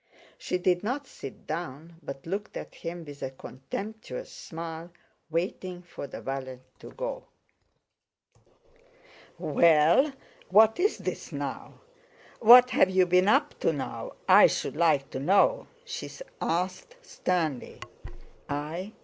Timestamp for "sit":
1.05-1.45